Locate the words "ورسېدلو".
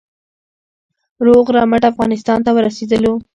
2.53-3.13